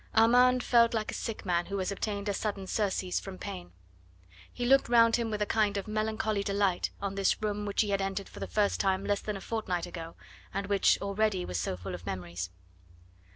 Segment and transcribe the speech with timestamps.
[0.15, 3.71] Armand felt like a sick man who has obtained a sudden surcease from pain.
[4.51, 7.91] He looked round him with a kind of melancholy delight on this room which he
[7.91, 10.15] had entered for the first time less than a fortnight ago,
[10.51, 12.49] and which already was so full of memories.